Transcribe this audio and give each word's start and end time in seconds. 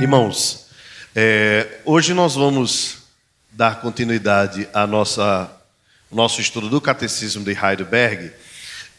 Irmãos, 0.00 0.66
é, 1.12 1.80
hoje 1.84 2.14
nós 2.14 2.36
vamos 2.36 2.98
dar 3.50 3.80
continuidade 3.80 4.68
ao 4.72 4.86
nosso 4.86 6.40
estudo 6.40 6.68
do 6.68 6.80
Catecismo 6.80 7.42
de 7.42 7.50
Heidelberg. 7.50 8.30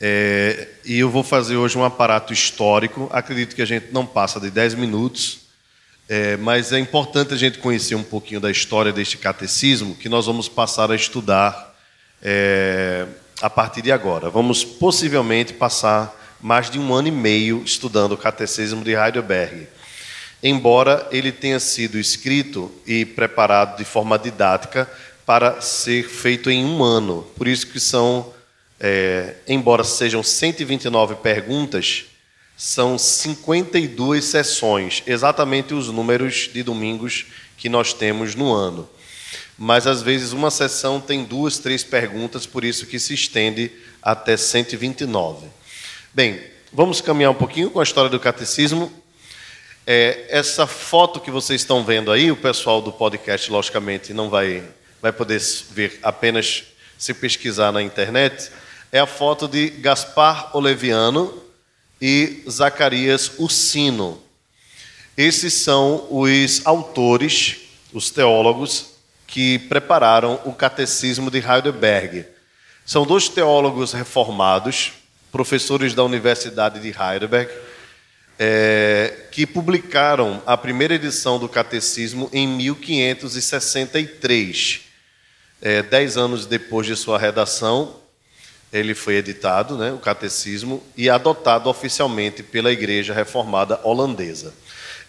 É, 0.02 0.68
e 0.84 1.00
eu 1.00 1.10
vou 1.10 1.24
fazer 1.24 1.56
hoje 1.56 1.78
um 1.78 1.86
aparato 1.86 2.34
histórico. 2.34 3.10
Acredito 3.14 3.56
que 3.56 3.62
a 3.62 3.66
gente 3.66 3.94
não 3.94 4.06
passa 4.06 4.42
de 4.42 4.52
10 4.52 4.76
minutos, 4.76 5.40
é, 6.10 6.36
mas 6.36 6.74
é 6.74 6.80
importante 6.80 7.34
a 7.34 7.38
gente 7.38 7.60
conhecer 7.60 7.96
um 7.96 8.04
pouquinho 8.04 8.42
da 8.42 8.52
história 8.52 8.92
deste 8.92 9.16
catecismo 9.16 9.96
que 9.96 10.10
nós 10.10 10.26
vamos 10.26 10.50
passar 10.50 10.92
a 10.92 10.96
estudar 10.96 11.80
é, 12.22 13.08
a 13.42 13.50
partir 13.50 13.82
de 13.82 13.92
agora. 13.94 14.30
Vamos 14.30 14.66
possivelmente 14.66 15.54
passar 15.54 16.14
mais 16.42 16.70
de 16.70 16.78
um 16.78 16.94
ano 16.94 17.08
e 17.08 17.12
meio 17.12 17.64
estudando 17.64 18.12
o 18.12 18.18
catecismo 18.18 18.84
de 18.84 18.92
Heidelberg 18.92 19.79
embora 20.42 21.08
ele 21.12 21.32
tenha 21.32 21.60
sido 21.60 21.98
escrito 21.98 22.72
e 22.86 23.06
preparado 23.06 23.78
de 23.78 23.86
forma 23.86 24.18
didática 24.18 24.90
para 25.26 25.62
ser 25.62 26.08
feito 26.08 26.50
em 26.50 26.66
um 26.66 26.84
ano. 26.84 27.28
Por 27.36 27.48
isso 27.48 27.68
que 27.68 27.80
são, 27.80 28.34
é, 28.80 29.36
embora 29.48 29.84
sejam 29.84 30.24
129 30.24 31.16
perguntas, 31.16 32.06
são 32.58 32.98
52 32.98 34.26
sessões, 34.26 35.04
exatamente 35.08 35.74
os 35.74 35.88
números 35.88 36.50
de 36.52 36.62
domingos 36.62 37.28
que 37.58 37.70
nós 37.70 37.94
temos 37.94 38.36
no 38.36 38.52
ano. 38.54 38.90
Mas 39.58 39.86
às 39.86 40.02
vezes 40.02 40.32
uma 40.32 40.50
sessão 40.50 41.00
tem 41.00 41.24
duas, 41.24 41.58
três 41.58 41.84
perguntas, 41.84 42.46
por 42.46 42.64
isso 42.64 42.86
que 42.86 42.98
se 42.98 43.14
estende 43.14 43.72
até 44.02 44.36
129. 44.36 45.48
Bem, 46.14 46.42
vamos 46.72 47.02
caminhar 47.02 47.32
um 47.32 47.36
pouquinho 47.36 47.70
com 47.70 47.80
a 47.80 47.84
história 47.84 48.10
do 48.10 48.20
catecismo 48.20 48.92
é, 49.92 50.28
essa 50.30 50.68
foto 50.68 51.20
que 51.20 51.32
vocês 51.32 51.62
estão 51.62 51.84
vendo 51.84 52.12
aí, 52.12 52.32
o 52.32 52.38
pessoal 52.38 52.80
do 52.80 52.92
podcast, 52.92 53.52
logicamente, 53.52 54.14
não 54.14 54.30
vai, 54.30 54.64
vai 55.02 55.12
poder 55.12 55.42
ver 55.72 55.98
apenas 56.04 56.66
se 56.96 57.12
pesquisar 57.12 57.72
na 57.72 57.82
internet, 57.82 58.52
é 58.92 59.00
a 59.00 59.08
foto 59.08 59.48
de 59.48 59.72
Gaspar 59.72 60.56
Oleviano 60.56 61.42
e 62.00 62.44
Zacarias 62.48 63.32
Ursino. 63.40 64.22
Esses 65.18 65.56
são 65.56 66.06
os 66.12 66.64
autores, 66.68 67.58
os 67.92 68.12
teólogos, 68.12 68.92
que 69.26 69.58
prepararam 69.58 70.40
o 70.46 70.54
Catecismo 70.54 71.32
de 71.32 71.40
Heidelberg. 71.40 72.28
São 72.86 73.08
dois 73.08 73.28
teólogos 73.28 73.94
reformados, 73.94 74.94
professores 75.32 75.96
da 75.96 76.04
Universidade 76.04 76.80
de 76.80 76.90
Heidelberg, 76.90 77.52
é, 78.42 79.14
que 79.32 79.46
publicaram 79.46 80.42
a 80.46 80.56
primeira 80.56 80.96
edição 80.96 81.38
do 81.38 81.50
Catecismo 81.50 82.30
em 82.32 82.48
1563. 82.48 84.80
É, 85.62 85.84
dez 85.84 86.16
anos 86.16 86.46
depois 86.46 86.88
de 86.88 86.96
sua 86.96 87.20
redação, 87.20 87.98
ele 88.72 88.96
foi 88.96 89.16
editado, 89.16 89.78
né, 89.78 89.92
o 89.92 89.98
Catecismo, 89.98 90.82
e 90.96 91.10
adotado 91.10 91.70
oficialmente 91.70 92.42
pela 92.42 92.72
Igreja 92.72 93.14
Reformada 93.14 93.78
Holandesa. 93.84 94.54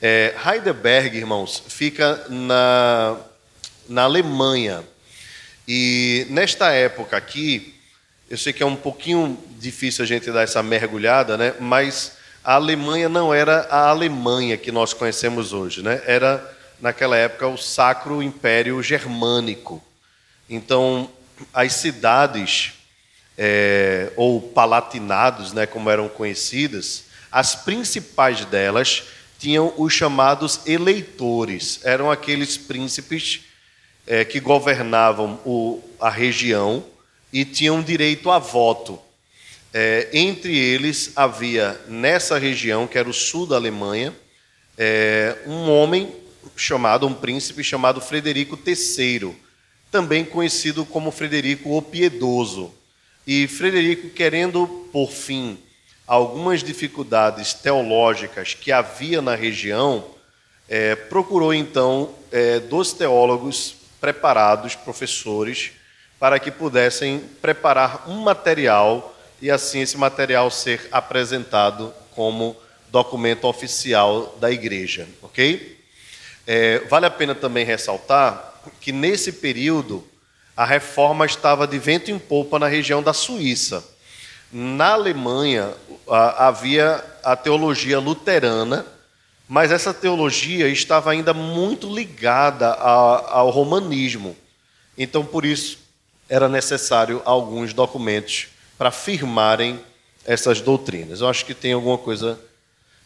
É, 0.02 0.34
Heidelberg, 0.44 1.16
irmãos, 1.16 1.62
fica 1.68 2.26
na, 2.28 3.16
na 3.88 4.02
Alemanha. 4.02 4.82
E 5.68 6.26
nesta 6.30 6.72
época 6.72 7.16
aqui, 7.16 7.76
eu 8.28 8.36
sei 8.36 8.52
que 8.52 8.64
é 8.64 8.66
um 8.66 8.74
pouquinho 8.74 9.38
difícil 9.56 10.02
a 10.02 10.08
gente 10.08 10.32
dar 10.32 10.42
essa 10.42 10.64
mergulhada, 10.64 11.36
né, 11.36 11.54
mas 11.60 12.18
a 12.42 12.54
Alemanha 12.54 13.08
não 13.08 13.32
era 13.32 13.66
a 13.70 13.88
Alemanha 13.88 14.56
que 14.56 14.72
nós 14.72 14.92
conhecemos 14.92 15.52
hoje, 15.52 15.82
né? 15.82 16.02
Era 16.06 16.58
naquela 16.80 17.16
época 17.16 17.46
o 17.46 17.58
Sacro 17.58 18.22
Império 18.22 18.82
Germânico. 18.82 19.82
Então, 20.48 21.10
as 21.52 21.74
cidades 21.74 22.72
é, 23.36 24.12
ou 24.16 24.40
palatinados, 24.40 25.52
né, 25.52 25.66
como 25.66 25.90
eram 25.90 26.08
conhecidas, 26.08 27.04
as 27.30 27.54
principais 27.54 28.44
delas 28.44 29.04
tinham 29.38 29.72
os 29.76 29.92
chamados 29.92 30.60
eleitores. 30.66 31.80
Eram 31.84 32.10
aqueles 32.10 32.56
príncipes 32.56 33.42
é, 34.06 34.24
que 34.24 34.40
governavam 34.40 35.40
o, 35.44 35.82
a 36.00 36.10
região 36.10 36.84
e 37.32 37.44
tinham 37.44 37.80
direito 37.82 38.30
a 38.30 38.38
voto. 38.38 38.98
É, 39.72 40.08
entre 40.12 40.56
eles 40.56 41.12
havia, 41.14 41.80
nessa 41.86 42.38
região, 42.38 42.86
que 42.86 42.98
era 42.98 43.08
o 43.08 43.14
sul 43.14 43.46
da 43.46 43.56
Alemanha, 43.56 44.12
é, 44.76 45.36
um 45.46 45.70
homem 45.70 46.12
chamado, 46.56 47.06
um 47.06 47.14
príncipe 47.14 47.62
chamado 47.62 48.00
Frederico 48.00 48.58
III, 48.66 49.36
também 49.90 50.24
conhecido 50.24 50.84
como 50.84 51.10
Frederico 51.10 51.76
o 51.76 51.82
Piedoso. 51.82 52.72
E 53.26 53.46
Frederico, 53.46 54.10
querendo 54.10 54.66
por 54.92 55.10
fim 55.10 55.58
algumas 56.06 56.62
dificuldades 56.64 57.54
teológicas 57.54 58.54
que 58.54 58.72
havia 58.72 59.22
na 59.22 59.36
região, 59.36 60.04
é, 60.68 60.96
procurou 60.96 61.54
então 61.54 62.14
é, 62.32 62.58
dos 62.58 62.92
teólogos 62.92 63.76
preparados, 64.00 64.74
professores, 64.74 65.72
para 66.18 66.38
que 66.38 66.50
pudessem 66.50 67.20
preparar 67.40 68.08
um 68.08 68.20
material 68.20 69.16
e 69.40 69.50
assim 69.50 69.80
esse 69.80 69.96
material 69.96 70.50
ser 70.50 70.88
apresentado 70.92 71.92
como 72.14 72.56
documento 72.90 73.46
oficial 73.46 74.36
da 74.40 74.50
igreja, 74.50 75.08
ok? 75.22 75.78
É, 76.46 76.80
vale 76.90 77.06
a 77.06 77.10
pena 77.10 77.34
também 77.34 77.64
ressaltar 77.64 78.54
que 78.80 78.92
nesse 78.92 79.32
período 79.32 80.06
a 80.56 80.64
reforma 80.64 81.24
estava 81.24 81.66
de 81.66 81.78
vento 81.78 82.10
em 82.10 82.18
polpa 82.18 82.58
na 82.58 82.66
região 82.66 83.02
da 83.02 83.12
Suíça. 83.12 83.82
Na 84.52 84.92
Alemanha 84.92 85.72
a, 86.08 86.48
havia 86.48 87.02
a 87.22 87.36
teologia 87.36 87.98
luterana, 87.98 88.84
mas 89.48 89.72
essa 89.72 89.94
teologia 89.94 90.68
estava 90.68 91.12
ainda 91.12 91.32
muito 91.32 91.92
ligada 91.92 92.68
a, 92.68 93.38
ao 93.38 93.50
romanismo. 93.50 94.36
Então, 94.98 95.24
por 95.24 95.44
isso, 95.44 95.78
era 96.28 96.48
necessário 96.48 97.22
alguns 97.24 97.72
documentos 97.72 98.48
para 98.80 98.90
firmarem 98.90 99.78
essas 100.24 100.62
doutrinas. 100.62 101.20
Eu 101.20 101.28
acho 101.28 101.44
que 101.44 101.52
tem 101.52 101.74
alguma 101.74 101.98
coisa 101.98 102.40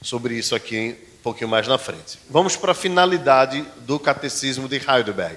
sobre 0.01 0.39
isso 0.39 0.55
aqui 0.55 0.97
um 1.19 1.23
pouquinho 1.25 1.51
mais 1.51 1.67
na 1.67 1.77
frente. 1.77 2.17
Vamos 2.31 2.55
para 2.55 2.71
a 2.71 2.77
finalidade 2.77 3.61
do 3.79 3.99
catecismo 3.99 4.69
de 4.69 4.77
Heidelberg. 4.77 5.37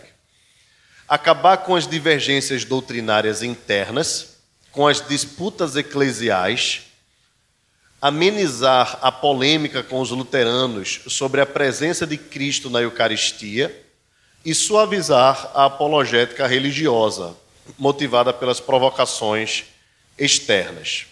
Acabar 1.10 1.58
com 1.58 1.76
as 1.76 1.88
divergências 1.88 2.64
doutrinárias 2.64 3.42
internas, 3.42 4.38
com 4.72 4.86
as 4.86 5.02
disputas 5.02 5.76
eclesiais, 5.76 6.84
amenizar 8.00 9.00
a 9.02 9.12
polêmica 9.12 9.82
com 9.82 10.00
os 10.00 10.12
luteranos 10.12 11.00
sobre 11.08 11.42
a 11.42 11.48
presença 11.48 12.06
de 12.06 12.16
Cristo 12.16 12.70
na 12.70 12.80
Eucaristia 12.80 13.76
e 14.46 14.54
suavizar 14.54 15.50
a 15.56 15.66
apologética 15.66 16.46
religiosa, 16.46 17.36
motivada 17.80 18.32
pelas 18.32 18.60
provocações 18.60 19.66
externas. 20.18 21.06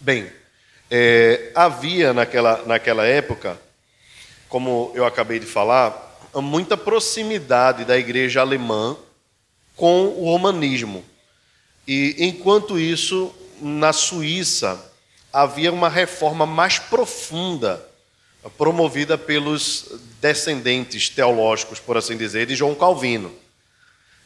Bem, 0.00 0.30
é, 0.90 1.50
havia 1.54 2.12
naquela, 2.14 2.62
naquela 2.66 3.04
época, 3.04 3.60
como 4.48 4.92
eu 4.94 5.04
acabei 5.04 5.38
de 5.38 5.46
falar, 5.46 6.18
muita 6.34 6.76
proximidade 6.76 7.84
da 7.84 7.98
igreja 7.98 8.40
alemã 8.40 8.96
com 9.74 10.06
o 10.06 10.24
romanismo. 10.24 11.04
E 11.86 12.16
enquanto 12.18 12.78
isso, 12.78 13.34
na 13.60 13.92
Suíça, 13.92 14.92
havia 15.32 15.72
uma 15.72 15.88
reforma 15.88 16.46
mais 16.46 16.78
profunda, 16.78 17.86
promovida 18.56 19.18
pelos 19.18 19.86
descendentes 20.20 21.08
teológicos, 21.08 21.78
por 21.78 21.96
assim 21.96 22.16
dizer, 22.16 22.46
de 22.46 22.54
João 22.54 22.74
Calvino. 22.74 23.32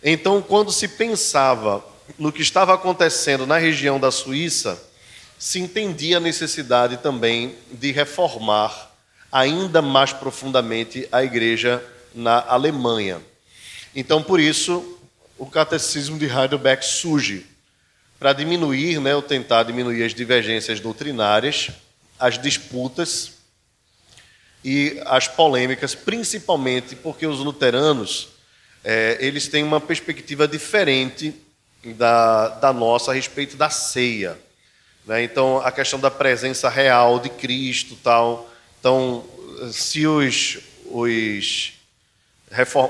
Então, 0.02 0.40
quando 0.40 0.72
se 0.72 0.88
pensava 0.88 1.84
no 2.18 2.32
que 2.32 2.42
estava 2.42 2.74
acontecendo 2.74 3.46
na 3.46 3.58
região 3.58 3.98
da 3.98 4.10
Suíça, 4.10 4.82
se 5.38 5.58
entendia 5.58 6.18
a 6.18 6.20
necessidade 6.20 6.98
também 6.98 7.54
de 7.72 7.92
reformar 7.92 8.90
ainda 9.32 9.80
mais 9.80 10.12
profundamente 10.12 11.08
a 11.10 11.24
igreja 11.24 11.82
na 12.14 12.40
Alemanha. 12.40 13.20
Então, 13.94 14.22
por 14.22 14.38
isso, 14.40 14.98
o 15.38 15.46
catecismo 15.46 16.18
de 16.18 16.26
Heidelberg 16.26 16.84
surge 16.84 17.46
para 18.18 18.32
diminuir, 18.32 19.00
né, 19.00 19.14
ou 19.14 19.22
tentar 19.22 19.62
diminuir 19.62 20.04
as 20.04 20.14
divergências 20.14 20.78
doutrinárias, 20.78 21.70
as 22.18 22.38
disputas 22.38 23.32
e 24.62 25.00
as 25.06 25.26
polêmicas, 25.26 25.94
principalmente 25.94 26.94
porque 26.94 27.26
os 27.26 27.38
luteranos 27.38 28.28
é, 28.84 29.16
eles 29.20 29.48
têm 29.48 29.62
uma 29.62 29.80
perspectiva 29.80 30.46
diferente 30.46 31.34
da, 31.84 32.48
da 32.48 32.72
nossa 32.72 33.10
a 33.10 33.14
respeito 33.14 33.56
da 33.56 33.70
ceia. 33.70 34.38
Né? 35.06 35.22
Então, 35.24 35.58
a 35.58 35.72
questão 35.72 35.98
da 35.98 36.10
presença 36.10 36.68
real 36.68 37.18
de 37.18 37.28
Cristo 37.30 37.96
tal. 38.02 38.48
Então, 38.78 39.24
se 39.72 40.06
os, 40.06 40.58
os, 40.86 41.72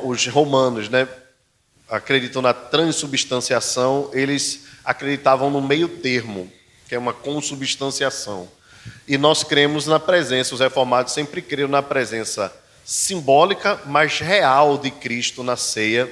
os 0.04 0.26
romanos 0.26 0.88
né, 0.88 1.08
acreditam 1.88 2.42
na 2.42 2.52
transubstanciação, 2.52 4.10
eles 4.12 4.66
acreditavam 4.84 5.50
no 5.50 5.60
meio 5.60 5.88
termo, 5.88 6.50
que 6.88 6.94
é 6.94 6.98
uma 6.98 7.12
consubstanciação. 7.12 8.48
E 9.06 9.18
nós 9.18 9.44
cremos 9.44 9.86
na 9.86 10.00
presença, 10.00 10.54
os 10.54 10.60
reformados 10.60 11.12
sempre 11.12 11.42
creram 11.42 11.68
na 11.68 11.82
presença 11.82 12.52
simbólica, 12.84 13.80
mas 13.86 14.18
real 14.18 14.78
de 14.78 14.90
Cristo 14.90 15.42
na 15.42 15.56
ceia, 15.56 16.10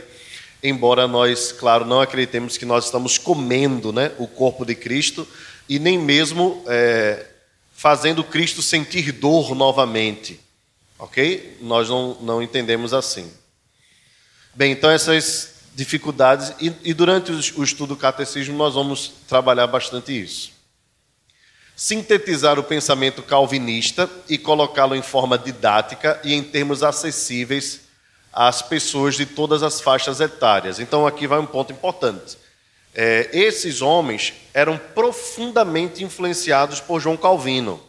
embora 0.62 1.06
nós, 1.06 1.52
claro, 1.52 1.84
não 1.84 2.00
acreditemos 2.00 2.56
que 2.56 2.64
nós 2.64 2.86
estamos 2.86 3.18
comendo 3.18 3.92
né, 3.92 4.12
o 4.18 4.26
corpo 4.26 4.64
de 4.64 4.74
Cristo 4.74 5.26
e 5.68 5.78
nem 5.78 5.98
mesmo 5.98 6.64
é, 6.66 7.26
fazendo 7.72 8.24
Cristo 8.24 8.62
sentir 8.62 9.12
dor 9.12 9.54
novamente. 9.54 10.40
Ok? 10.98 11.58
Nós 11.60 11.88
não, 11.88 12.14
não 12.20 12.42
entendemos 12.42 12.92
assim. 12.92 13.30
Bem, 14.54 14.72
então 14.72 14.90
essas 14.90 15.54
dificuldades, 15.74 16.52
e, 16.60 16.72
e 16.82 16.92
durante 16.92 17.30
o 17.30 17.62
estudo 17.62 17.94
do 17.94 17.96
catecismo 17.96 18.56
nós 18.56 18.74
vamos 18.74 19.12
trabalhar 19.28 19.68
bastante 19.68 20.20
isso 20.20 20.58
sintetizar 21.78 22.58
o 22.58 22.64
pensamento 22.64 23.22
calvinista 23.22 24.10
e 24.28 24.36
colocá-lo 24.36 24.96
em 24.96 25.00
forma 25.00 25.38
didática 25.38 26.20
e 26.24 26.34
em 26.34 26.42
termos 26.42 26.82
acessíveis 26.82 27.82
às 28.38 28.62
pessoas 28.62 29.16
de 29.16 29.26
todas 29.26 29.64
as 29.64 29.80
faixas 29.80 30.20
etárias. 30.20 30.78
Então, 30.78 31.04
aqui 31.04 31.26
vai 31.26 31.40
um 31.40 31.46
ponto 31.46 31.72
importante. 31.72 32.38
É, 32.94 33.28
esses 33.32 33.82
homens 33.82 34.32
eram 34.54 34.78
profundamente 34.78 36.04
influenciados 36.04 36.78
por 36.78 37.00
João 37.00 37.16
Calvino. 37.16 37.82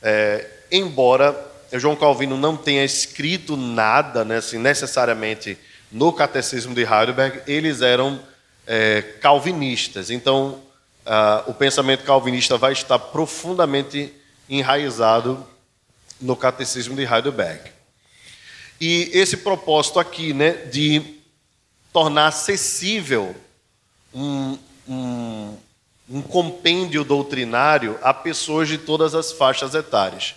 É, 0.00 0.48
embora 0.70 1.34
João 1.72 1.96
Calvino 1.96 2.36
não 2.36 2.56
tenha 2.56 2.84
escrito 2.84 3.56
nada 3.56 4.24
né, 4.24 4.36
assim, 4.36 4.58
necessariamente 4.58 5.58
no 5.90 6.12
Catecismo 6.12 6.72
de 6.72 6.82
Heidelberg, 6.82 7.42
eles 7.44 7.80
eram 7.80 8.20
é, 8.68 9.02
calvinistas. 9.20 10.08
Então, 10.08 10.62
uh, 11.04 11.50
o 11.50 11.54
pensamento 11.54 12.04
calvinista 12.04 12.56
vai 12.56 12.72
estar 12.72 12.98
profundamente 12.98 14.14
enraizado 14.48 15.44
no 16.20 16.36
catecismo 16.36 16.94
de 16.94 17.02
Heidelberg. 17.02 17.74
E 18.80 19.10
esse 19.12 19.38
propósito 19.38 19.98
aqui, 19.98 20.32
né, 20.32 20.52
de 20.66 21.02
tornar 21.92 22.26
acessível 22.26 23.34
um, 24.12 24.58
um, 24.88 25.56
um 26.10 26.22
compêndio 26.22 27.04
doutrinário 27.04 27.98
a 28.02 28.12
pessoas 28.12 28.68
de 28.68 28.78
todas 28.78 29.14
as 29.14 29.32
faixas 29.32 29.74
etárias. 29.74 30.34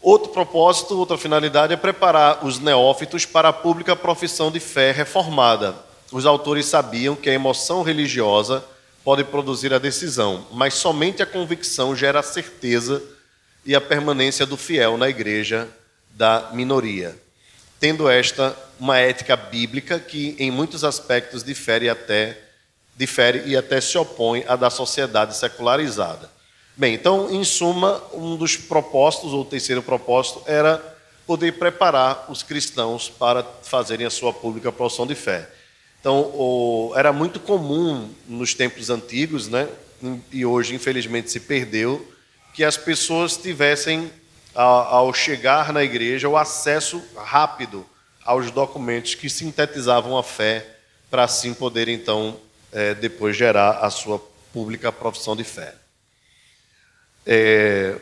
Outro 0.00 0.32
propósito, 0.32 0.98
outra 0.98 1.18
finalidade 1.18 1.74
é 1.74 1.76
preparar 1.76 2.44
os 2.44 2.58
neófitos 2.58 3.26
para 3.26 3.50
a 3.50 3.52
pública 3.52 3.94
profissão 3.94 4.50
de 4.50 4.58
fé 4.58 4.92
reformada. 4.92 5.74
Os 6.10 6.24
autores 6.24 6.66
sabiam 6.66 7.14
que 7.14 7.28
a 7.28 7.34
emoção 7.34 7.82
religiosa 7.82 8.64
pode 9.04 9.24
produzir 9.24 9.72
a 9.74 9.78
decisão, 9.78 10.46
mas 10.52 10.74
somente 10.74 11.22
a 11.22 11.26
convicção 11.26 11.94
gera 11.94 12.20
a 12.20 12.22
certeza 12.22 13.02
e 13.64 13.74
a 13.74 13.80
permanência 13.80 14.46
do 14.46 14.56
fiel 14.56 14.96
na 14.96 15.08
igreja 15.08 15.68
da 16.14 16.50
minoria. 16.52 17.16
Tendo 17.78 18.08
esta 18.08 18.56
uma 18.78 18.98
ética 18.98 19.36
bíblica 19.36 19.98
que 19.98 20.36
em 20.38 20.50
muitos 20.50 20.84
aspectos 20.84 21.42
difere 21.44 21.88
até 21.88 22.38
difere 22.96 23.44
e 23.46 23.56
até 23.56 23.80
se 23.80 23.96
opõe 23.96 24.44
à 24.46 24.56
da 24.56 24.68
sociedade 24.68 25.34
secularizada. 25.34 26.30
Bem, 26.76 26.94
então, 26.94 27.30
em 27.30 27.42
suma, 27.44 28.02
um 28.12 28.36
dos 28.36 28.56
propósitos, 28.56 29.32
ou 29.32 29.44
terceiro 29.44 29.82
propósito, 29.82 30.42
era 30.46 30.78
poder 31.26 31.52
preparar 31.52 32.26
os 32.28 32.42
cristãos 32.42 33.08
para 33.08 33.42
fazerem 33.62 34.06
a 34.06 34.10
sua 34.10 34.32
pública 34.32 34.70
profissão 34.70 35.06
de 35.06 35.14
fé. 35.14 35.48
Então, 36.00 36.20
o, 36.34 36.92
era 36.96 37.12
muito 37.12 37.38
comum 37.38 38.10
nos 38.26 38.54
tempos 38.54 38.90
antigos, 38.90 39.48
né, 39.48 39.68
e 40.32 40.44
hoje 40.44 40.74
infelizmente 40.74 41.30
se 41.30 41.40
perdeu, 41.40 42.06
que 42.54 42.64
as 42.64 42.76
pessoas 42.76 43.36
tivessem, 43.36 44.10
ao 44.54 45.12
chegar 45.14 45.72
na 45.72 45.82
igreja, 45.82 46.28
o 46.28 46.36
acesso 46.36 47.02
rápido 47.16 47.86
aos 48.24 48.50
documentos 48.50 49.14
que 49.14 49.30
sintetizavam 49.30 50.16
a 50.16 50.22
fé, 50.22 50.66
para 51.10 51.24
assim 51.24 51.52
poder, 51.54 51.88
então, 51.88 52.38
é, 52.72 52.94
depois 52.94 53.36
gerar 53.36 53.78
a 53.78 53.90
sua 53.90 54.18
pública 54.52 54.92
profissão 54.92 55.34
de 55.34 55.44
fé. 55.44 55.74
É, 57.26 57.96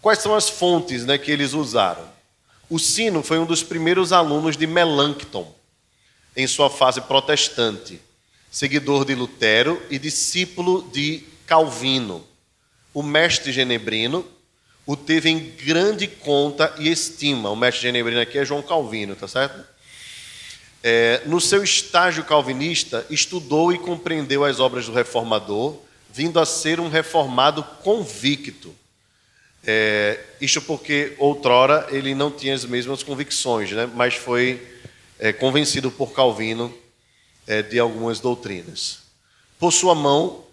quais 0.00 0.18
são 0.18 0.34
as 0.34 0.48
fontes 0.48 1.04
né, 1.04 1.16
que 1.18 1.30
eles 1.30 1.52
usaram? 1.52 2.08
O 2.68 2.78
Sino 2.78 3.22
foi 3.22 3.38
um 3.38 3.46
dos 3.46 3.62
primeiros 3.62 4.12
alunos 4.12 4.56
de 4.56 4.66
Melanchthon 4.66 5.52
em 6.36 6.46
sua 6.46 6.70
fase 6.70 7.00
protestante, 7.00 8.00
seguidor 8.50 9.04
de 9.04 9.14
Lutero 9.14 9.80
e 9.90 9.98
discípulo 9.98 10.88
de 10.92 11.24
Calvino. 11.46 12.24
O 12.94 13.02
mestre 13.02 13.52
genebrino 13.52 14.26
o 14.90 14.96
teve 14.96 15.30
em 15.30 15.38
grande 15.38 16.08
conta 16.08 16.74
e 16.76 16.88
estima. 16.88 17.48
O 17.48 17.54
mestre 17.54 17.82
genebrino 17.82 18.20
aqui 18.20 18.36
é 18.36 18.44
João 18.44 18.60
Calvino, 18.60 19.14
tá 19.14 19.28
certo? 19.28 19.64
É, 20.82 21.22
no 21.26 21.40
seu 21.40 21.62
estágio 21.62 22.24
calvinista, 22.24 23.06
estudou 23.08 23.72
e 23.72 23.78
compreendeu 23.78 24.44
as 24.44 24.58
obras 24.58 24.86
do 24.86 24.92
reformador, 24.92 25.76
vindo 26.12 26.40
a 26.40 26.44
ser 26.44 26.80
um 26.80 26.88
reformado 26.88 27.62
convicto. 27.84 28.74
É, 29.64 30.18
isto 30.40 30.60
porque 30.60 31.14
outrora 31.18 31.86
ele 31.90 32.12
não 32.12 32.28
tinha 32.28 32.52
as 32.52 32.64
mesmas 32.64 33.04
convicções, 33.04 33.70
né? 33.70 33.88
mas 33.94 34.14
foi 34.14 34.60
é, 35.20 35.32
convencido 35.32 35.92
por 35.92 36.10
Calvino 36.10 36.76
é, 37.46 37.62
de 37.62 37.78
algumas 37.78 38.18
doutrinas. 38.18 39.02
Por 39.56 39.72
sua 39.72 39.94
mão, 39.94 40.44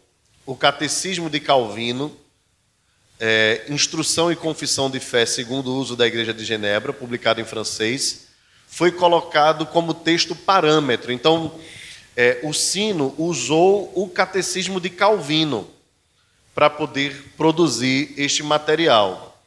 o 0.46 0.56
Catecismo 0.56 1.28
de 1.28 1.40
Calvino, 1.40 2.16
é, 3.20 3.66
Instrução 3.70 4.32
e 4.32 4.36
Confissão 4.36 4.90
de 4.90 5.00
Fé 5.00 5.26
segundo 5.26 5.72
o 5.72 5.78
uso 5.78 5.96
da 5.96 6.08
Igreja 6.08 6.34
de 6.34 6.46
Genebra, 6.46 6.94
publicado 6.94 7.42
em 7.42 7.46
francês, 7.46 8.28
foi 8.68 8.92
colocado 8.92 9.66
como 9.66 9.94
texto 9.94 10.36
parâmetro. 10.36 11.12
Então, 11.12 11.60
é, 12.16 12.40
o 12.44 12.54
Sino 12.54 13.14
usou 13.18 13.92
o 13.96 14.10
Catecismo 14.10 14.80
de 14.80 14.90
Calvino 14.90 15.70
para 16.54 16.70
poder 16.70 17.34
produzir 17.38 18.14
este 18.18 18.44
material. 18.44 19.42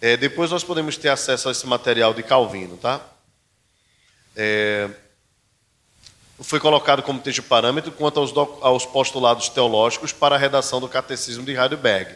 É, 0.00 0.16
depois 0.16 0.50
nós 0.50 0.62
podemos 0.62 0.96
ter 0.96 1.08
acesso 1.08 1.48
a 1.48 1.52
esse 1.52 1.66
material 1.66 2.14
de 2.14 2.22
Calvino, 2.22 2.76
tá? 2.76 3.04
é, 4.38 4.88
foi 6.38 6.60
colocado 6.60 7.02
como 7.02 7.20
texto 7.20 7.42
parâmetro 7.42 7.90
quanto 7.90 8.20
aos, 8.20 8.32
aos 8.62 8.86
postulados 8.86 9.48
teológicos 9.48 10.12
para 10.12 10.36
a 10.36 10.38
redação 10.38 10.80
do 10.80 10.88
Catecismo 10.88 11.44
de 11.44 11.56
Heidelberg, 11.56 12.14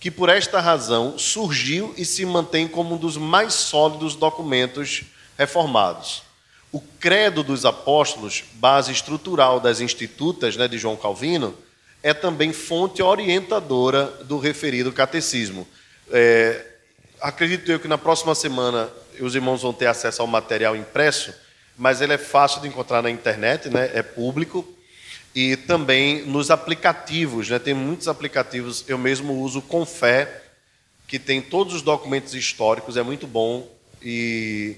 que 0.00 0.10
por 0.10 0.28
esta 0.28 0.60
razão 0.60 1.18
surgiu 1.18 1.92
e 1.96 2.04
se 2.04 2.24
mantém 2.24 2.68
como 2.68 2.94
um 2.94 2.98
dos 2.98 3.16
mais 3.16 3.54
sólidos 3.54 4.14
documentos 4.14 5.04
reformados. 5.36 6.22
O 6.70 6.80
Credo 6.80 7.42
dos 7.42 7.64
Apóstolos, 7.64 8.44
base 8.54 8.92
estrutural 8.92 9.58
das 9.58 9.80
Institutas 9.80 10.56
né, 10.56 10.68
de 10.68 10.78
João 10.78 10.96
Calvino, 10.96 11.54
é 12.02 12.14
também 12.14 12.52
fonte 12.52 13.02
orientadora 13.02 14.06
do 14.24 14.38
referido 14.38 14.92
catecismo. 14.92 15.66
É, 16.10 16.64
acredito 17.20 17.70
eu 17.70 17.80
que 17.80 17.88
na 17.88 17.98
próxima 17.98 18.34
semana 18.34 18.88
os 19.20 19.34
irmãos 19.34 19.62
vão 19.62 19.72
ter 19.72 19.86
acesso 19.86 20.22
ao 20.22 20.28
material 20.28 20.76
impresso 20.76 21.32
mas 21.78 22.00
ele 22.00 22.12
é 22.12 22.18
fácil 22.18 22.60
de 22.60 22.66
encontrar 22.66 23.00
na 23.00 23.08
internet, 23.08 23.70
né? 23.70 23.88
é 23.94 24.02
público, 24.02 24.66
e 25.40 25.56
também 25.56 26.24
nos 26.26 26.50
aplicativos. 26.50 27.48
Né? 27.48 27.60
Tem 27.60 27.72
muitos 27.72 28.08
aplicativos, 28.08 28.84
eu 28.88 28.98
mesmo 28.98 29.34
uso 29.34 29.62
Confé, 29.62 30.42
que 31.06 31.16
tem 31.16 31.40
todos 31.40 31.74
os 31.74 31.80
documentos 31.80 32.34
históricos, 32.34 32.96
é 32.96 33.04
muito 33.04 33.24
bom, 33.24 33.72
e, 34.02 34.74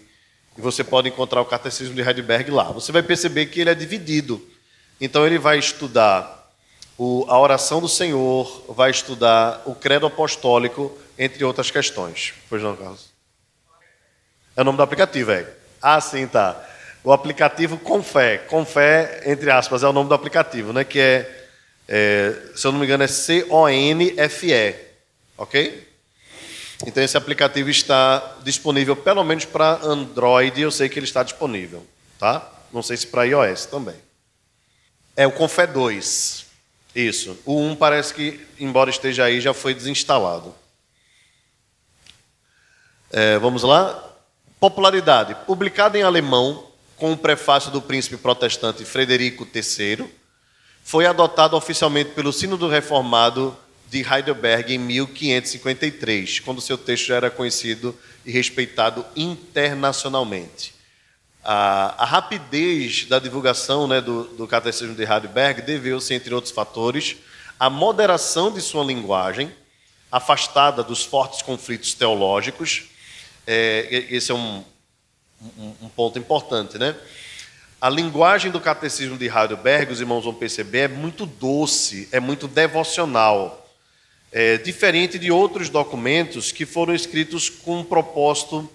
você 0.58 0.84
pode 0.84 1.08
encontrar 1.08 1.40
o 1.40 1.46
Catecismo 1.46 1.94
de 1.94 2.02
Heidelberg 2.02 2.50
lá. 2.50 2.64
Você 2.64 2.92
vai 2.92 3.02
perceber 3.02 3.46
que 3.46 3.58
ele 3.58 3.70
é 3.70 3.74
dividido. 3.74 4.46
Então 5.00 5.26
ele 5.26 5.38
vai 5.38 5.58
estudar 5.58 6.52
o, 6.98 7.24
a 7.26 7.40
oração 7.40 7.80
do 7.80 7.88
Senhor, 7.88 8.66
vai 8.68 8.90
estudar 8.90 9.62
o 9.64 9.74
credo 9.74 10.04
apostólico, 10.04 10.94
entre 11.18 11.42
outras 11.42 11.70
questões. 11.70 12.34
Pois 12.50 12.62
não, 12.62 12.76
Carlos? 12.76 13.08
É 14.54 14.60
o 14.60 14.64
nome 14.64 14.76
do 14.76 14.82
aplicativo, 14.82 15.30
é. 15.30 15.50
Ah, 15.80 16.02
sim, 16.02 16.26
tá 16.26 16.69
o 17.02 17.12
aplicativo 17.12 17.78
Confé. 17.78 18.38
Confé, 18.38 19.22
entre 19.26 19.50
aspas, 19.50 19.82
é 19.82 19.88
o 19.88 19.92
nome 19.92 20.08
do 20.08 20.14
aplicativo, 20.14 20.72
né? 20.72 20.84
que 20.84 20.98
é, 20.98 21.46
é 21.88 22.34
se 22.54 22.66
eu 22.66 22.72
não 22.72 22.78
me 22.78 22.86
engano, 22.86 23.02
é 23.02 23.08
C-O-N-F-E. 23.08 24.74
Ok? 25.36 25.88
Então, 26.86 27.02
esse 27.02 27.16
aplicativo 27.16 27.68
está 27.68 28.36
disponível, 28.42 28.96
pelo 28.96 29.22
menos 29.22 29.44
para 29.44 29.80
Android, 29.82 30.60
eu 30.60 30.70
sei 30.70 30.88
que 30.88 30.98
ele 30.98 31.06
está 31.06 31.22
disponível. 31.22 31.86
Tá? 32.18 32.50
Não 32.72 32.82
sei 32.82 32.96
se 32.96 33.06
para 33.06 33.24
iOS 33.24 33.66
também. 33.66 33.96
É 35.16 35.26
o 35.26 35.32
Confé 35.32 35.66
2. 35.66 36.46
Isso. 36.94 37.38
O 37.44 37.60
1 37.60 37.76
parece 37.76 38.14
que, 38.14 38.46
embora 38.58 38.90
esteja 38.90 39.24
aí, 39.24 39.40
já 39.40 39.52
foi 39.52 39.74
desinstalado. 39.74 40.54
É, 43.10 43.38
vamos 43.38 43.62
lá? 43.62 44.16
Popularidade. 44.58 45.34
Publicado 45.46 45.96
em 45.96 46.02
alemão, 46.02 46.69
com 47.00 47.12
o 47.12 47.16
prefácio 47.16 47.72
do 47.72 47.80
príncipe 47.80 48.18
protestante 48.18 48.84
Frederico 48.84 49.48
III, 49.52 50.06
foi 50.84 51.06
adotado 51.06 51.56
oficialmente 51.56 52.10
pelo 52.10 52.30
Sínodo 52.30 52.68
Reformado 52.68 53.56
de 53.88 54.04
Heidelberg 54.06 54.74
em 54.74 54.78
1553, 54.78 56.40
quando 56.40 56.60
seu 56.60 56.76
texto 56.76 57.06
já 57.06 57.16
era 57.16 57.30
conhecido 57.30 57.98
e 58.24 58.30
respeitado 58.30 59.04
internacionalmente. 59.16 60.74
A, 61.42 62.02
a 62.02 62.04
rapidez 62.04 63.06
da 63.06 63.18
divulgação 63.18 63.88
né, 63.88 64.02
do, 64.02 64.24
do 64.24 64.46
Catecismo 64.46 64.94
de 64.94 65.02
Heidelberg 65.02 65.62
deveu-se, 65.62 66.12
entre 66.12 66.34
outros 66.34 66.52
fatores, 66.52 67.16
à 67.58 67.70
moderação 67.70 68.52
de 68.52 68.60
sua 68.60 68.84
linguagem, 68.84 69.50
afastada 70.12 70.82
dos 70.82 71.02
fortes 71.02 71.40
conflitos 71.40 71.94
teológicos. 71.94 72.90
É, 73.46 74.06
esse 74.10 74.30
é 74.30 74.34
um, 74.34 74.62
um, 75.58 75.74
um 75.82 75.88
ponto 75.88 76.18
importante, 76.18 76.78
né? 76.78 76.94
A 77.80 77.88
linguagem 77.88 78.50
do 78.50 78.60
catecismo 78.60 79.16
de 79.16 79.26
Heidelberg, 79.26 79.90
os 79.90 80.00
irmãos 80.00 80.24
vão 80.24 80.34
perceber, 80.34 80.80
é 80.80 80.88
muito 80.88 81.24
doce, 81.24 82.08
é 82.12 82.20
muito 82.20 82.46
devocional. 82.46 83.56
É 84.30 84.58
diferente 84.58 85.18
de 85.18 85.32
outros 85.32 85.70
documentos 85.70 86.52
que 86.52 86.66
foram 86.66 86.94
escritos 86.94 87.48
com 87.48 87.78
um 87.78 87.84
propósito, 87.84 88.70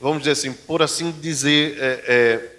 vamos 0.00 0.18
dizer 0.18 0.32
assim, 0.32 0.52
por 0.52 0.82
assim 0.82 1.12
dizer, 1.12 1.78
é, 1.78 2.04
é, 2.08 2.50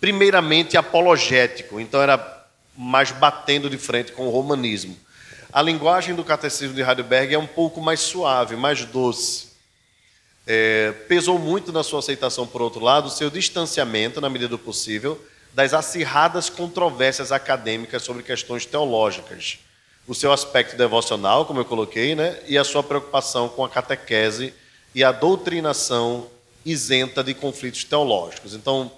primeiramente 0.00 0.78
apologético. 0.78 1.78
Então 1.78 2.00
era 2.00 2.46
mais 2.76 3.12
batendo 3.12 3.68
de 3.68 3.76
frente 3.76 4.12
com 4.12 4.26
o 4.26 4.30
romanismo. 4.30 4.96
A 5.52 5.62
linguagem 5.62 6.14
do 6.14 6.24
catecismo 6.24 6.74
de 6.74 6.82
Heidelberg 6.82 7.34
é 7.34 7.38
um 7.38 7.46
pouco 7.46 7.80
mais 7.80 8.00
suave, 8.00 8.56
mais 8.56 8.84
doce. 8.86 9.53
É, 10.46 10.92
pesou 11.08 11.38
muito 11.38 11.72
na 11.72 11.82
sua 11.82 12.00
aceitação, 12.00 12.46
por 12.46 12.60
outro 12.60 12.80
lado, 12.80 13.06
o 13.06 13.10
seu 13.10 13.30
distanciamento, 13.30 14.20
na 14.20 14.28
medida 14.28 14.48
do 14.48 14.58
possível, 14.58 15.22
das 15.54 15.72
acirradas 15.72 16.50
controvérsias 16.50 17.32
acadêmicas 17.32 18.02
sobre 18.02 18.22
questões 18.22 18.66
teológicas. 18.66 19.58
O 20.06 20.14
seu 20.14 20.32
aspecto 20.32 20.76
devocional, 20.76 21.46
como 21.46 21.60
eu 21.60 21.64
coloquei, 21.64 22.14
né, 22.14 22.38
e 22.46 22.58
a 22.58 22.64
sua 22.64 22.82
preocupação 22.82 23.48
com 23.48 23.64
a 23.64 23.68
catequese 23.68 24.52
e 24.94 25.02
a 25.02 25.12
doutrinação 25.12 26.28
isenta 26.64 27.22
de 27.22 27.32
conflitos 27.32 27.84
teológicos. 27.84 28.54
Então, 28.54 28.90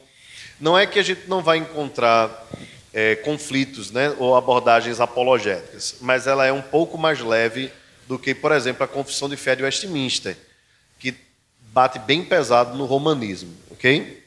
não 0.61 0.76
é 0.76 0.87
que 0.87 0.99
a 0.99 1.03
gente 1.03 1.29
não 1.29 1.43
vai 1.43 1.59
encontrar 1.59 2.49
é, 2.93 3.15
conflitos 3.17 3.91
né, 3.91 4.15
ou 4.19 4.35
abordagens 4.35 5.00
apologéticas, 5.00 5.97
mas 6.00 6.26
ela 6.26 6.47
é 6.47 6.53
um 6.53 6.62
pouco 6.62 6.97
mais 6.97 7.21
leve 7.21 7.71
do 8.09 8.19
que, 8.19 8.35
por 8.35 8.53
exemplo, 8.53 8.83
a 8.83 8.88
Confissão 8.88 9.29
de 9.29 9.37
Fé 9.37 9.55
de 9.55 9.62
Westminster, 9.62 10.37
bate 11.76 11.99
bem 11.99 12.25
pesado 12.25 12.75
no 12.75 12.87
romanismo, 12.87 13.54
ok? 13.71 14.25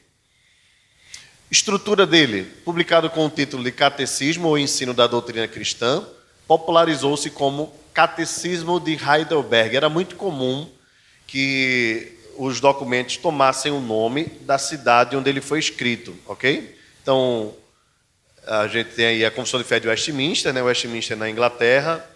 Estrutura 1.50 2.06
dele, 2.06 2.44
publicado 2.64 3.10
com 3.10 3.26
o 3.26 3.28
título 3.28 3.64
de 3.64 3.72
Catecismo 3.72 4.46
ou 4.46 4.56
Ensino 4.56 4.94
da 4.94 5.08
Doutrina 5.08 5.48
Cristã, 5.48 6.06
popularizou-se 6.46 7.28
como 7.28 7.74
Catecismo 7.92 8.78
de 8.78 8.92
Heidelberg. 8.92 9.76
Era 9.76 9.88
muito 9.88 10.14
comum 10.14 10.70
que 11.26 12.16
os 12.36 12.60
documentos 12.60 13.16
tomassem 13.16 13.72
o 13.72 13.80
nome 13.80 14.26
da 14.42 14.56
cidade 14.56 15.16
onde 15.16 15.28
ele 15.28 15.40
foi 15.40 15.58
escrito, 15.58 16.16
ok? 16.28 16.78
Então, 17.02 17.52
a 18.46 18.68
gente 18.68 18.90
tem 18.94 19.06
aí 19.06 19.24
a 19.24 19.30
Confissão 19.32 19.58
de 19.58 19.66
Fé 19.66 19.80
de 19.80 19.88
Westminster, 19.88 20.52
né? 20.52 20.62
Westminster 20.62 21.16
na 21.16 21.28
Inglaterra. 21.28 22.08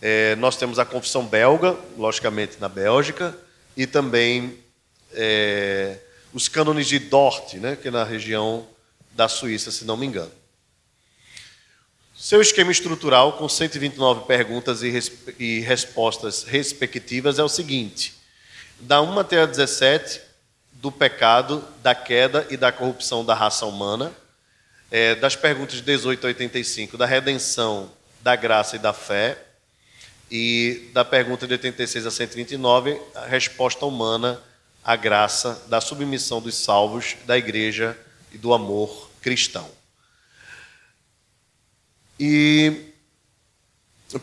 É, 0.00 0.36
nós 0.36 0.56
temos 0.56 0.78
a 0.78 0.84
Confissão 0.84 1.26
Belga, 1.26 1.76
logicamente 1.98 2.58
na 2.60 2.68
Bélgica, 2.68 3.36
e 3.76 3.86
também 3.86 4.58
é, 5.12 5.98
os 6.32 6.48
cânones 6.48 6.86
de 6.86 6.98
Dort, 6.98 7.54
né, 7.54 7.76
que 7.76 7.88
é 7.88 7.90
na 7.90 8.04
região 8.04 8.66
da 9.12 9.28
Suíça, 9.28 9.70
se 9.70 9.84
não 9.84 9.96
me 9.96 10.06
engano. 10.06 10.32
Seu 12.14 12.42
esquema 12.42 12.70
estrutural, 12.70 13.32
com 13.38 13.48
129 13.48 14.26
perguntas 14.26 14.82
e, 14.82 14.92
e 15.38 15.60
respostas 15.60 16.42
respectivas, 16.44 17.38
é 17.38 17.42
o 17.42 17.48
seguinte: 17.48 18.14
da 18.78 19.00
1 19.00 19.18
até 19.18 19.40
a 19.40 19.46
17, 19.46 20.20
do 20.74 20.92
pecado, 20.92 21.64
da 21.82 21.94
queda 21.94 22.46
e 22.50 22.56
da 22.56 22.70
corrupção 22.70 23.24
da 23.24 23.34
raça 23.34 23.64
humana. 23.66 24.12
É, 24.90 25.14
das 25.14 25.36
perguntas 25.36 25.76
de 25.76 25.82
18 25.82 26.26
a 26.26 26.28
85, 26.28 26.98
da 26.98 27.06
redenção, 27.06 27.90
da 28.20 28.34
graça 28.34 28.76
e 28.76 28.78
da 28.78 28.92
fé. 28.92 29.38
E 30.30 30.90
da 30.92 31.04
pergunta 31.04 31.46
de 31.46 31.54
86 31.54 32.06
a 32.06 32.10
129, 32.10 33.00
a 33.14 33.26
resposta 33.26 33.84
humana 33.84 34.40
a 34.82 34.96
graça 34.96 35.62
da 35.68 35.80
submissão 35.80 36.40
dos 36.40 36.54
salvos, 36.54 37.16
da 37.26 37.36
igreja 37.36 37.98
e 38.32 38.38
do 38.38 38.52
amor 38.52 39.10
cristão. 39.20 39.70
E, 42.18 42.92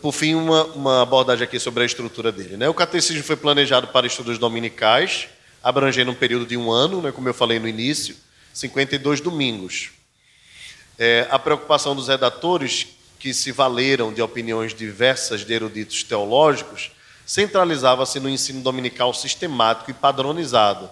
por 0.01 0.11
fim, 0.11 0.35
uma, 0.35 0.63
uma 0.65 1.01
abordagem 1.01 1.43
aqui 1.43 1.59
sobre 1.59 1.83
a 1.83 1.85
estrutura 1.85 2.31
dele. 2.31 2.57
Né? 2.57 2.67
O 2.69 2.73
catecismo 2.73 3.23
foi 3.23 3.35
planejado 3.35 3.87
para 3.87 4.07
estudos 4.07 4.37
dominicais, 4.37 5.27
abrangendo 5.63 6.11
um 6.11 6.15
período 6.15 6.45
de 6.45 6.55
um 6.55 6.71
ano, 6.71 7.01
né, 7.01 7.11
como 7.11 7.27
eu 7.27 7.33
falei 7.33 7.59
no 7.59 7.67
início, 7.67 8.15
52 8.53 9.21
domingos. 9.21 9.91
É, 10.97 11.27
a 11.29 11.37
preocupação 11.37 11.95
dos 11.95 12.07
redatores, 12.07 12.87
que 13.19 13.33
se 13.33 13.51
valeram 13.51 14.13
de 14.13 14.21
opiniões 14.21 14.73
diversas 14.73 15.45
de 15.45 15.53
eruditos 15.53 16.03
teológicos, 16.03 16.91
centralizava-se 17.25 18.19
no 18.19 18.29
ensino 18.29 18.61
dominical 18.61 19.13
sistemático 19.13 19.91
e 19.91 19.93
padronizado, 19.93 20.89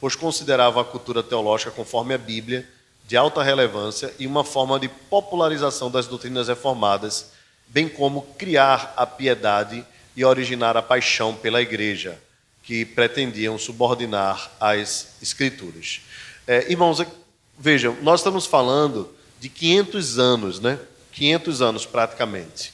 pois 0.00 0.14
considerava 0.14 0.80
a 0.80 0.84
cultura 0.84 1.22
teológica 1.22 1.70
conforme 1.70 2.14
a 2.14 2.18
Bíblia 2.18 2.68
de 3.06 3.16
alta 3.16 3.42
relevância 3.42 4.12
e 4.18 4.26
uma 4.26 4.44
forma 4.44 4.78
de 4.78 4.86
popularização 4.86 5.90
das 5.90 6.06
doutrinas 6.06 6.48
reformadas, 6.48 7.32
bem 7.66 7.88
como 7.88 8.22
criar 8.36 8.92
a 8.96 9.06
piedade 9.06 9.84
e 10.14 10.24
originar 10.24 10.76
a 10.76 10.82
paixão 10.82 11.34
pela 11.34 11.62
igreja, 11.62 12.20
que 12.62 12.84
pretendiam 12.84 13.56
subordinar 13.56 14.50
as 14.60 15.16
escrituras. 15.22 16.02
É, 16.46 16.70
irmãos, 16.70 17.02
vejam, 17.58 17.96
nós 18.02 18.20
estamos 18.20 18.44
falando 18.44 19.10
de 19.40 19.48
500 19.48 20.18
anos, 20.18 20.60
né? 20.60 20.78
500 21.18 21.60
anos 21.60 21.84
praticamente. 21.84 22.72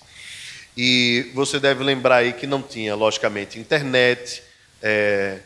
E 0.77 1.31
você 1.35 1.59
deve 1.59 1.83
lembrar 1.83 2.17
aí 2.17 2.33
que 2.35 2.47
não 2.47 2.61
tinha, 2.61 2.95
logicamente, 2.95 3.59
internet, 3.59 4.43
é, 4.83 5.39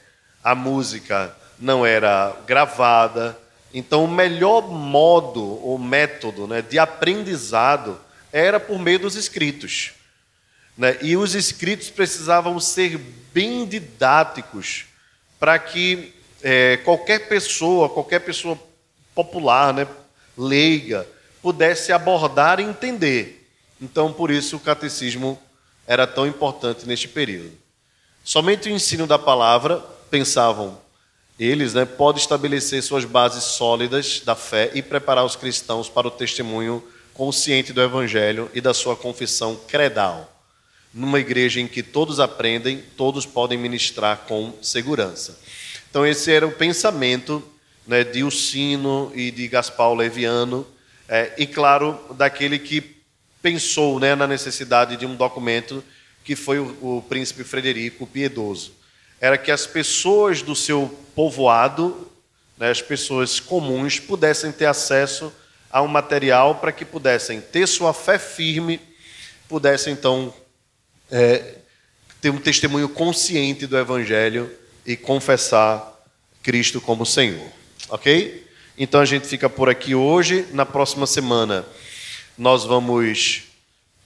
a 0.43 0.55
música 0.55 1.35
não 1.59 1.87
era 1.87 2.37
gravada. 2.47 3.38
Então, 3.73 4.05
o 4.05 4.09
melhor 4.09 4.69
modo 4.69 5.43
ou 5.43 5.78
método 5.78 6.47
né, 6.47 6.61
de 6.61 6.78
aprendizado 6.78 8.00
era 8.33 8.59
por 8.59 8.78
meio 8.78 8.99
dos 8.99 9.14
escritos. 9.14 9.93
Né? 10.76 10.97
E 11.00 11.17
os 11.17 11.35
escritos 11.35 11.90
precisavam 11.90 12.59
ser 12.59 12.99
bem 13.33 13.64
didáticos 13.64 14.87
para 15.38 15.57
que 15.59 16.14
é, 16.43 16.78
qualquer 16.78 17.28
pessoa, 17.28 17.88
qualquer 17.88 18.21
pessoa 18.21 18.59
popular, 19.14 19.75
né, 19.75 19.87
leiga, 20.37 21.07
pudesse 21.42 21.92
abordar 21.92 22.61
e 22.61 22.64
entender. 22.64 23.49
Então, 23.80 24.12
por 24.12 24.30
isso, 24.30 24.57
o 24.57 24.61
catecismo 24.61 25.40
era 25.87 26.07
tão 26.07 26.26
importante 26.26 26.87
neste 26.87 27.09
período. 27.09 27.52
Somente 28.25 28.68
o 28.68 28.73
ensino 28.73 29.07
da 29.07 29.18
palavra, 29.18 29.78
pensavam 30.11 30.78
eles, 31.38 31.73
né, 31.73 31.85
pode 31.85 32.18
estabelecer 32.18 32.83
suas 32.83 33.04
bases 33.04 33.45
sólidas 33.45 34.23
da 34.25 34.35
fé 34.35 34.73
e 34.75 34.83
preparar 34.83 35.25
os 35.25 35.37
cristãos 35.37 35.88
para 35.88 36.09
o 36.09 36.11
testemunho 36.11 36.83
consciente 37.14 37.73
do 37.73 37.80
Evangelho 37.80 38.50
e 38.52 38.61
da 38.61 38.75
sua 38.75 38.97
confissão 38.97 39.54
credal. 39.68 40.35
Numa 40.92 41.21
igreja 41.21 41.61
em 41.61 41.68
que 41.68 41.83
todos 41.83 42.18
aprendem, 42.18 42.83
todos 42.97 43.25
podem 43.25 43.57
ministrar 43.57 44.25
com 44.26 44.52
segurança. 44.61 45.38
Então, 45.88 46.04
esse 46.04 46.33
era 46.33 46.47
o 46.47 46.52
pensamento 46.52 47.42
né, 47.87 48.02
de 48.02 48.25
Ursino 48.25 49.12
e 49.14 49.30
de 49.30 49.47
Gaspar 49.47 49.92
Leviano, 49.95 50.66
é, 51.09 51.33
e 51.38 51.47
claro, 51.47 51.99
daquele 52.17 52.59
que 52.59 52.99
pensou 53.41 53.99
né, 53.99 54.15
na 54.15 54.27
necessidade 54.27 54.97
de 54.97 55.07
um 55.07 55.17
documento 55.17 55.83
que 56.23 56.37
foi 56.37 56.59
o, 56.59 56.99
o 56.99 57.03
príncipe 57.09 57.43
Frederico 57.43 58.07
Piedoso. 58.07 58.73
Era 59.19 59.38
que 59.38 59.50
as 59.50 59.67
pessoas 59.67 60.43
do 60.43 60.55
seu 60.55 60.99
povoado, 61.15 62.11
né, 62.59 62.71
as 62.71 62.83
pessoas 62.83 63.41
comuns, 63.41 63.99
pudessem 63.99 64.53
ter 64.53 64.67
acesso 64.67 65.33
a 65.71 65.81
um 65.81 65.88
material 65.88 66.57
para 66.57 66.73
que 66.73 66.85
pudessem 66.85 67.41
ter 67.41 67.67
sua 67.67 67.95
fé 67.95 68.19
firme, 68.19 68.81
pudessem 69.49 69.95
então 69.95 70.33
é, 71.11 71.57
ter 72.21 72.31
um 72.31 72.38
testemunho 72.38 72.88
consciente 72.88 73.67
do 73.67 73.79
Evangelho 73.79 74.50
e 74.85 74.97
confessar 74.97 75.99
Cristo 76.43 76.81
como 76.81 77.07
Senhor. 77.07 77.50
Ok? 77.88 78.48
Então 78.78 79.00
a 79.00 79.04
gente 79.04 79.26
fica 79.26 79.50
por 79.50 79.68
aqui 79.68 79.92
hoje. 79.92 80.47
Na 80.52 80.64
próxima 80.64 81.04
semana 81.04 81.66
nós 82.37 82.64
vamos 82.64 83.42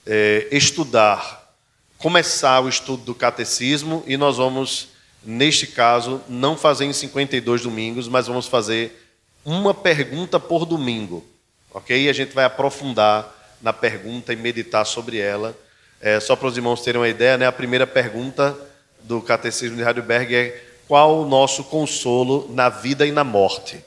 é, 0.03 0.47
estudar, 0.51 1.53
começar 1.99 2.59
o 2.59 2.67
estudo 2.67 3.03
do 3.03 3.13
catecismo 3.13 4.03
e 4.07 4.17
nós 4.17 4.37
vamos 4.37 4.89
neste 5.23 5.67
caso, 5.67 6.21
não 6.27 6.57
fazer 6.57 6.85
em 6.85 6.91
52 6.91 7.61
domingos, 7.61 8.07
mas 8.07 8.25
vamos 8.25 8.47
fazer 8.47 8.99
uma 9.45 9.75
pergunta 9.75 10.39
por 10.39 10.65
domingo, 10.65 11.23
ok? 11.71 12.05
E 12.05 12.09
a 12.09 12.13
gente 12.13 12.33
vai 12.33 12.43
aprofundar 12.43 13.31
na 13.61 13.71
pergunta 13.71 14.33
e 14.33 14.35
meditar 14.35 14.85
sobre 14.85 15.19
ela. 15.19 15.55
É, 16.01 16.19
só 16.19 16.35
para 16.35 16.47
os 16.47 16.57
irmãos 16.57 16.81
terem 16.81 16.99
uma 16.99 17.07
ideia, 17.07 17.37
né? 17.37 17.45
a 17.45 17.51
primeira 17.51 17.85
pergunta 17.85 18.57
do 19.03 19.21
Catecismo 19.21 19.77
de 19.77 19.83
Heidelberg 19.83 20.35
é 20.35 20.63
qual 20.87 21.21
o 21.21 21.29
nosso 21.29 21.63
consolo 21.65 22.49
na 22.53 22.67
vida 22.67 23.05
e 23.05 23.11
na 23.11 23.23
morte? 23.23 23.81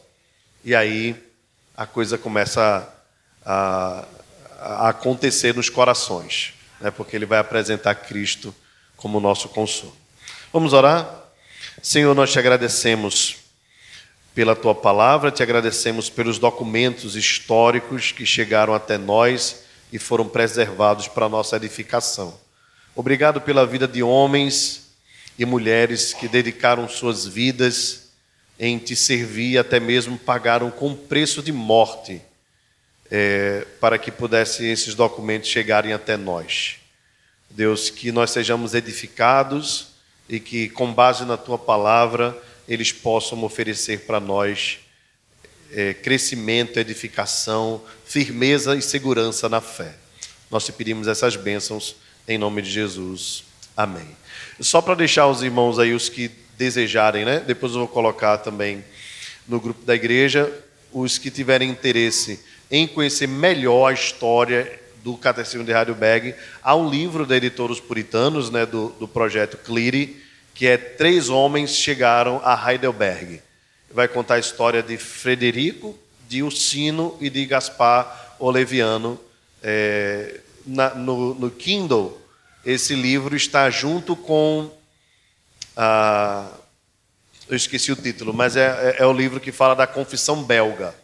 E 0.67 0.75
aí 0.75 1.15
a 1.77 1.87
coisa 1.87 2.19
começa 2.19 2.93
a, 3.45 4.05
a 4.59 4.89
acontecer 4.89 5.55
nos 5.55 5.71
corações, 5.71 6.55
né? 6.81 6.91
porque 6.91 7.15
ele 7.15 7.25
vai 7.25 7.39
apresentar 7.39 7.95
Cristo 7.95 8.53
como 8.97 9.21
nosso 9.21 9.49
consolo. 9.49 9.97
Vamos 10.53 10.73
orar? 10.73 11.09
Senhor, 11.81 12.13
nós 12.17 12.33
te 12.33 12.41
agradecemos 12.41 13.37
pela 14.35 14.57
tua 14.57 14.75
palavra, 14.75 15.31
te 15.31 15.41
agradecemos 15.41 16.11
pelos 16.11 16.37
documentos 16.37 17.15
históricos 17.15 18.11
que 18.11 18.27
chegaram 18.27 18.75
até 18.75 18.99
nós 18.99 19.63
e 19.93 20.01
foram 20.01 20.29
preservados 20.29 21.07
para 21.07 21.29
nossa 21.29 21.55
edificação. 21.55 22.37
Obrigado 22.93 23.41
pela 23.41 23.65
vida 23.65 23.87
de 23.87 24.03
homens 24.03 24.89
e 25.39 25.47
mulheres 25.47 26.13
que 26.13 26.27
dedicaram 26.27 26.89
suas 26.89 27.25
vidas 27.25 28.06
em 28.59 28.79
te 28.79 28.97
servir 28.97 29.59
até 29.59 29.79
mesmo 29.79 30.19
pagaram 30.19 30.71
com 30.71 30.95
preço 30.95 31.43
de 31.43 31.53
morte 31.53 32.23
é, 33.11 33.67
para 33.81 33.99
que 33.99 34.11
pudessem 34.11 34.71
esses 34.71 34.95
documentos 34.95 35.49
chegarem 35.49 35.93
até 35.93 36.17
nós. 36.17 36.77
Deus, 37.51 37.91
que 37.91 38.11
nós 38.11 38.31
sejamos 38.31 38.75
edificados 38.75 39.89
e 40.29 40.41
que, 40.41 40.69
com 40.69 40.93
base 40.93 41.25
na 41.25 41.37
tua 41.37 41.59
palavra, 41.59 42.37
eles 42.69 42.93
possam 42.93 43.43
oferecer 43.45 44.01
para 44.01 44.19
nós 44.19 44.79
é, 45.73 45.95
crescimento, 45.95 46.79
edificação, 46.79 47.83
firmeza 48.05 48.75
e 48.77 48.83
segurança 48.83 49.49
na 49.49 49.61
fé. 49.61 49.95
Nós 50.51 50.65
te 50.65 50.73
pedimos 50.73 51.07
essas 51.07 51.37
bênçãos 51.37 51.97
em 52.27 52.39
nome 52.39 52.63
de 52.63 52.71
Jesus. 52.71 53.45
Amém. 53.77 54.09
Só 54.61 54.81
para 54.81 54.95
deixar 54.95 55.29
os 55.29 55.43
irmãos 55.43 55.79
aí, 55.79 55.93
os 55.93 56.09
que 56.09 56.31
desejarem, 56.57 57.25
né? 57.25 57.43
Depois 57.47 57.73
eu 57.73 57.81
vou 57.81 57.89
colocar 57.89 58.39
também 58.39 58.85
no 59.47 59.61
grupo 59.61 59.85
da 59.85 59.95
igreja, 59.95 60.53
os 60.93 61.19
que 61.19 61.31
tiverem 61.31 61.71
interesse 61.71 62.41
em 62.71 62.87
conhecer 62.87 63.29
melhor 63.29 63.91
a 63.91 63.93
história 63.93 64.81
do 65.05 65.17
Catecismo 65.17 65.65
de 65.65 65.73
Heidelberg, 65.73 66.35
há 66.63 66.75
um 66.75 66.91
livro 66.91 67.25
da 67.25 67.37
editora 67.37 67.71
Os 67.71 67.79
Puritanos, 67.79 68.51
né, 68.51 68.67
do, 68.67 68.89
do 68.99 69.07
projeto 69.07 69.57
Cleary, 69.59 70.21
que 70.53 70.67
é 70.67 70.77
Três 70.77 71.29
Homens 71.29 71.77
Chegaram 71.77 72.41
a 72.43 72.73
Heidelberg. 72.73 73.41
Vai 73.93 74.09
contar 74.09 74.35
a 74.35 74.39
história 74.41 74.83
de 74.83 74.97
Frederico, 74.97 75.97
de 76.29 76.43
Ursino 76.43 77.17
e 77.21 77.31
de 77.31 77.47
Gaspar 77.47 78.35
Oleviano. 78.41 79.21
É, 79.63 80.41
na, 80.67 80.93
no, 80.95 81.35
no 81.35 81.51
Kindle, 81.51 82.21
esse 82.65 82.95
livro 82.95 83.37
está 83.37 83.71
junto 83.71 84.17
com. 84.17 84.71
A, 85.77 86.49
eu 87.49 87.57
esqueci 87.57 87.93
o 87.93 87.97
título, 87.97 88.33
mas 88.33 88.57
é, 88.57 88.97
é, 88.99 89.03
é 89.03 89.07
o 89.07 89.13
livro 89.13 89.39
que 89.39 89.53
fala 89.53 89.75
da 89.75 89.87
confissão 89.87 90.43
belga. 90.43 90.95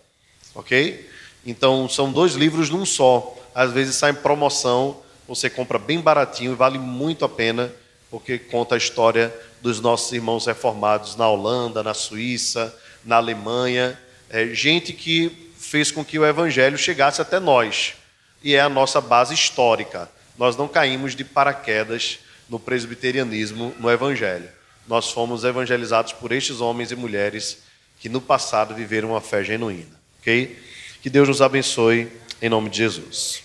Ok? 0.54 1.08
Então, 1.44 1.88
são 1.88 2.10
dois 2.10 2.34
livros 2.34 2.70
num 2.70 2.86
só 2.86 3.38
às 3.54 3.72
vezes 3.72 3.96
sai 3.96 4.12
em 4.12 4.14
promoção, 4.14 5.02
você 5.28 5.48
compra 5.48 5.78
bem 5.78 6.00
baratinho 6.00 6.52
e 6.52 6.56
vale 6.56 6.78
muito 6.78 7.24
a 7.24 7.28
pena, 7.28 7.72
porque 8.10 8.38
conta 8.38 8.74
a 8.74 8.78
história 8.78 9.34
dos 9.60 9.80
nossos 9.80 10.12
irmãos 10.12 10.46
reformados 10.46 11.16
na 11.16 11.28
Holanda, 11.28 11.82
na 11.82 11.94
Suíça, 11.94 12.74
na 13.04 13.16
Alemanha, 13.16 13.98
é, 14.28 14.46
gente 14.48 14.92
que 14.92 15.50
fez 15.58 15.90
com 15.90 16.04
que 16.04 16.18
o 16.18 16.26
evangelho 16.26 16.76
chegasse 16.76 17.20
até 17.20 17.38
nós, 17.38 17.94
e 18.42 18.54
é 18.54 18.60
a 18.60 18.68
nossa 18.68 19.00
base 19.00 19.34
histórica. 19.34 20.10
Nós 20.36 20.56
não 20.56 20.66
caímos 20.66 21.14
de 21.14 21.24
paraquedas 21.24 22.18
no 22.48 22.58
presbiterianismo, 22.58 23.74
no 23.78 23.90
evangelho. 23.90 24.48
Nós 24.86 25.10
fomos 25.10 25.44
evangelizados 25.44 26.12
por 26.12 26.32
estes 26.32 26.60
homens 26.60 26.90
e 26.90 26.96
mulheres 26.96 27.58
que 28.00 28.08
no 28.08 28.20
passado 28.20 28.74
viveram 28.74 29.10
uma 29.10 29.20
fé 29.20 29.44
genuína, 29.44 30.00
OK? 30.20 30.58
Que 31.00 31.10
Deus 31.10 31.28
nos 31.28 31.40
abençoe 31.40 32.10
em 32.40 32.48
nome 32.48 32.68
de 32.68 32.78
Jesus. 32.78 33.42